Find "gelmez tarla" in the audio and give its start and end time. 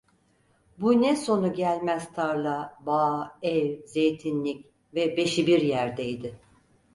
1.53-2.73